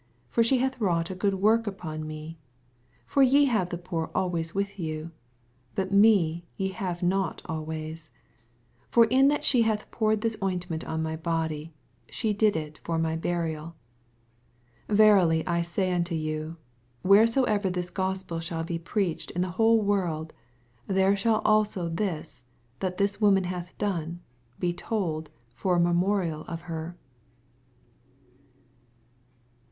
[0.31, 2.29] for she hath wrought a good work upon me.
[3.01, 5.11] 11 For ye have the poor always with you J
[5.75, 8.09] but me ye have not always*
[8.89, 11.71] 12 For m that she hath poured tnis ointment on my body,
[12.09, 13.75] she did U ft)i my burial.
[14.87, 16.57] 18 Verily I say unto you,
[17.03, 20.33] Where* soever this Gospel shall be preached in the whole world,
[20.89, 22.41] l^e shaU also this,
[22.79, 24.21] that this woman hath done,
[24.57, 26.97] be told for a memorial of her.